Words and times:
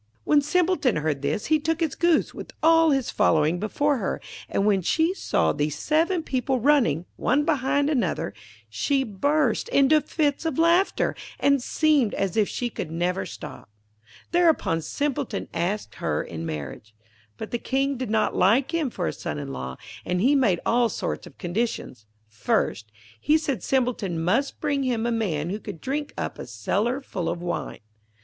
When 0.23 0.41
Simpleton 0.41 0.95
heard 0.95 1.21
this 1.21 1.45
he 1.45 1.59
took 1.59 1.79
his 1.79 1.93
Goose, 1.93 2.33
with 2.33 2.53
all 2.63 2.89
his 2.89 3.11
following, 3.11 3.59
before 3.59 3.97
her, 3.97 4.19
and 4.49 4.65
when 4.65 4.81
she 4.81 5.13
saw 5.13 5.53
these 5.53 5.77
seven 5.77 6.23
people 6.23 6.59
running, 6.59 7.05
one 7.17 7.45
behind 7.45 7.87
another, 7.87 8.33
she 8.67 9.03
burst 9.03 9.69
into 9.69 10.01
fits 10.01 10.43
of 10.43 10.57
laughter, 10.57 11.15
and 11.39 11.61
seemed 11.61 12.15
as 12.15 12.35
if 12.35 12.49
she 12.49 12.67
could 12.71 12.89
never 12.89 13.27
stop. 13.27 13.69
Thereupon 14.31 14.81
Simpleton 14.81 15.47
asked 15.53 15.93
her 16.01 16.23
in 16.23 16.47
marriage. 16.47 16.95
But 17.37 17.51
the 17.51 17.59
King 17.59 17.95
did 17.95 18.09
not 18.09 18.35
like 18.35 18.71
him 18.73 18.89
for 18.89 19.05
a 19.05 19.13
son 19.13 19.37
in 19.37 19.53
law, 19.53 19.77
and 20.03 20.19
he 20.19 20.33
made 20.33 20.61
all 20.65 20.89
sorts 20.89 21.27
of 21.27 21.37
conditions. 21.37 22.07
First, 22.27 22.91
he 23.19 23.37
said 23.37 23.61
Simpleton 23.61 24.19
must 24.19 24.59
bring 24.59 24.81
him 24.81 25.05
a 25.05 25.11
man 25.11 25.51
who 25.51 25.59
could 25.59 25.79
drink 25.79 26.11
up 26.17 26.39
a 26.39 26.47
cellar 26.47 27.01
full 27.01 27.29
of 27.29 27.39
wine. 27.43 27.81